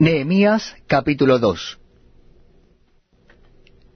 [0.00, 1.80] Nehemías capítulo 2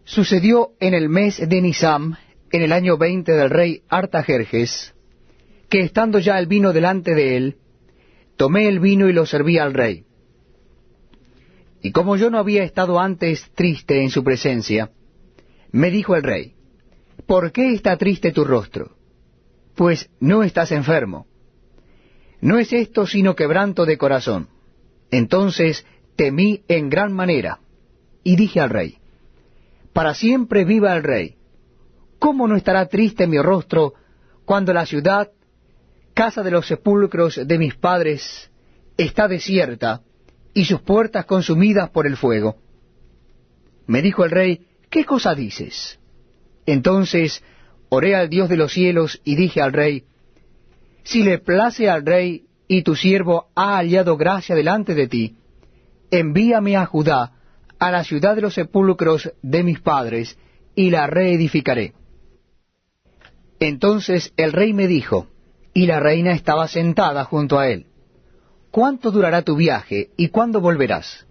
[0.03, 2.17] Sucedió en el mes de Nisam,
[2.51, 4.95] en el año veinte del rey Artajerjes,
[5.69, 7.57] que estando ya el vino delante de él,
[8.37, 10.05] tomé el vino y lo serví al rey.
[11.83, 14.91] Y como yo no había estado antes triste en su presencia,
[15.71, 16.57] me dijo el rey,
[17.29, 18.97] ¿por qué está triste tu rostro?
[19.77, 21.29] Pues no estás enfermo.
[22.41, 24.49] No es esto sino quebranto de corazón.
[25.13, 25.87] Entonces
[26.17, 27.61] temí en gran manera,
[28.25, 28.99] y dije al rey,
[29.93, 31.37] Para siempre viva el rey.
[32.19, 33.93] ¿Cómo no estará triste mi rostro
[34.47, 35.31] cuando la ciudad,
[36.15, 38.51] casa de los sepulcros de mis padres,
[38.97, 40.01] está desierta
[40.55, 42.57] y sus puertas consumidas por el fuego?
[43.87, 45.99] Me dijo el rey, ¿qué cosa dices?
[46.65, 47.43] Entonces
[47.91, 50.05] oré al Dios de los cielos y dije al rey,
[51.05, 55.37] Si le place al rey y tu siervo ha hallado gracia delante de ti,
[56.11, 57.33] envíame a Judá,
[57.79, 60.39] a la ciudad de los sepulcros de mis padres,
[60.75, 61.93] y la reedificaré.
[63.61, 65.27] Entonces el rey me dijo,
[65.75, 67.89] y la reina estaba sentada junto a él,
[68.71, 71.27] ¿cuánto durará tu viaje y cuándo volverás?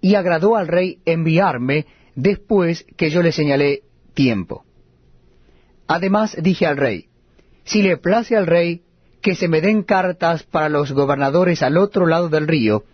[0.00, 3.82] Y agradó al rey enviarme después que yo le señalé
[4.14, 4.64] tiempo.
[5.88, 7.08] Además dije al rey,
[7.64, 8.84] si le place al rey,
[9.28, 12.84] que se me den cartas para los gobernadores al otro lado del río,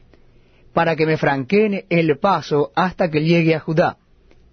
[0.73, 3.99] para que me franqueen el paso hasta que llegue a Judá,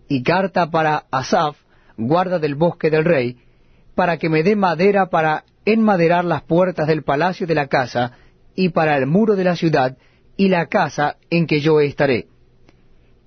[0.07, 1.57] y carta para Asaf,
[1.97, 3.37] guarda del bosque del rey,
[3.95, 8.11] para que me dé madera para enmaderar las puertas del palacio de la casa,
[8.53, 9.97] y para el muro de la ciudad,
[10.37, 12.27] y la casa en que yo estaré.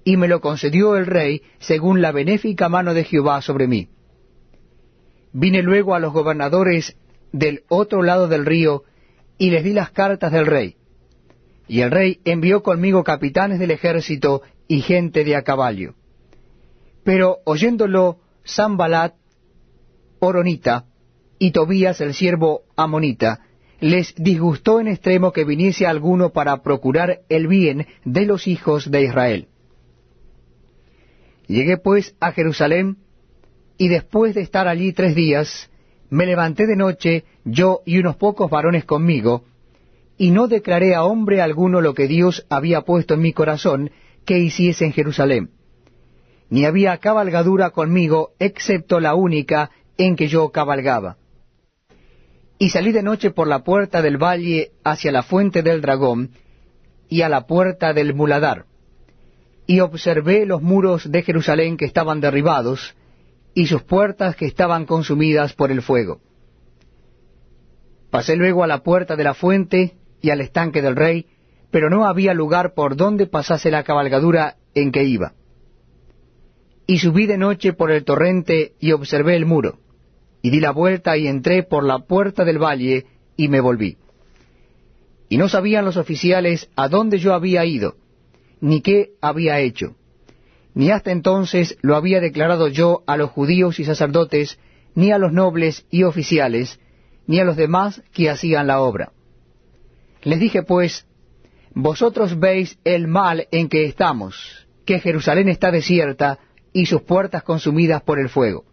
[0.05, 3.89] Y me lo concedió el rey según la benéfica mano de Jehová sobre mí.
[5.33, 6.97] Vine luego a los gobernadores
[7.35, 8.85] del otro lado del río,
[9.39, 10.77] y les di las cartas del rey.
[11.67, 15.95] Y el rey envió conmigo capitanes del ejército y gente de a caballo.
[17.03, 19.15] Pero oyéndolo Sambalat,
[20.21, 20.86] Oronita,
[21.41, 23.41] y Tobías el siervo Amonita,
[23.81, 29.03] les disgustó en extremo que viniese alguno para procurar el bien de los hijos de
[29.03, 29.48] Israel.
[31.48, 32.98] Llegué pues a Jerusalén,
[33.77, 35.69] y después de estar allí tres días,
[36.14, 39.47] me levanté de noche, yo y unos pocos varones conmigo,
[40.17, 43.91] y no declaré a hombre alguno lo que Dios había puesto en mi corazón
[44.25, 45.51] que hiciese en Jerusalén.
[46.51, 51.17] Ni había cabalgadura conmigo, excepto la única en que yo cabalgaba.
[52.58, 56.31] Y salí de noche por la puerta del valle hacia la fuente del dragón,
[57.08, 58.67] y a la puerta del muladar,
[59.67, 62.95] y observé los muros de Jerusalén que estaban derribados,
[63.55, 66.20] y sus puertas que estaban consumidas por el fuego.
[68.11, 71.27] Pasé luego a la puerta de la fuente y al estanque del rey,
[71.70, 75.35] pero no había lugar por donde pasase la cabalgadura en que iba.
[76.87, 79.79] Y subí de noche por el torrente y observé el muro,
[80.43, 83.07] y di la vuelta y entré por la puerta del valle
[83.37, 83.97] y me volví.
[85.29, 87.97] Y no sabían los oficiales a dónde yo había ido,
[88.61, 89.97] ni qué había hecho
[90.74, 94.58] ni hasta entonces lo había declarado yo a los judíos y sacerdotes,
[94.95, 96.80] ni a los nobles y oficiales,
[97.27, 99.13] ni a los demás que hacían la obra.
[100.23, 101.07] Les dije pues,
[101.74, 106.39] Vosotros veis el mal en que estamos, que Jerusalén está desierta
[106.73, 108.64] y sus puertas consumidas por el fuego.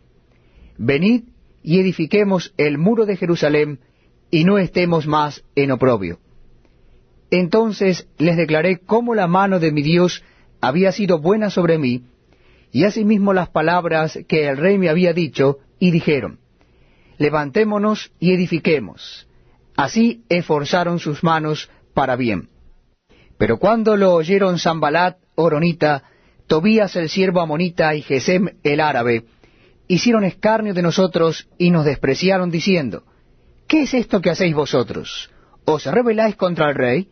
[0.78, 1.24] Venid
[1.64, 3.80] y edifiquemos el muro de Jerusalén,
[4.32, 6.20] y no estemos más en oprobio.
[7.30, 10.24] Entonces les declaré cómo la mano de mi Dios
[10.62, 12.04] había sido buena sobre mí,
[12.72, 16.40] y asimismo las palabras que el rey me había dicho, y dijeron,
[17.18, 19.28] levantémonos y edifiquemos.
[19.76, 22.50] Así esforzaron sus manos para bien.
[23.38, 26.04] Pero cuando lo oyeron Zambalat, Oronita,
[26.48, 29.26] Tobías el siervo amonita y Gesem el árabe,
[29.88, 33.04] hicieron escarnio de nosotros y nos despreciaron diciendo,
[33.68, 35.32] ¿qué es esto que hacéis vosotros?
[35.66, 37.10] ¿Os rebeláis contra el rey?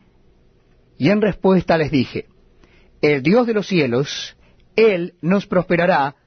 [0.97, 2.25] Y en respuesta les dije,
[3.01, 4.35] el Dios de los cielos,
[4.75, 6.15] Él nos prosperará